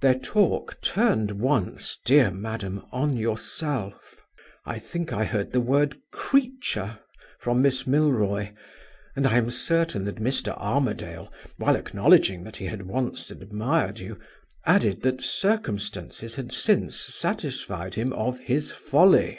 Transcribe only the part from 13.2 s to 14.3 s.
admired you,